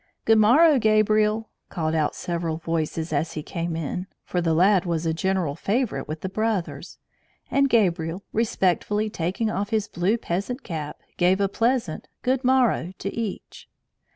"Good 0.25 0.39
morrow, 0.39 0.79
Gabriel," 0.79 1.47
called 1.69 1.93
out 1.93 2.15
several 2.15 2.57
voices 2.57 3.13
as 3.13 3.33
he 3.33 3.43
came 3.43 3.75
in, 3.75 4.07
for 4.23 4.41
the 4.41 4.55
lad 4.55 4.83
was 4.83 5.05
a 5.05 5.13
general 5.13 5.53
favourite 5.53 6.07
with 6.07 6.21
the 6.21 6.27
brothers; 6.27 6.97
and 7.51 7.69
Gabriel, 7.69 8.23
respectfully 8.33 9.11
taking 9.11 9.51
off 9.51 9.69
his 9.69 9.87
blue 9.87 10.17
peasant 10.17 10.63
cap, 10.63 10.99
gave 11.17 11.39
a 11.39 11.47
pleasant 11.47 12.07
"good 12.23 12.43
morrow" 12.43 12.93
to 12.97 13.15
each. 13.15 13.69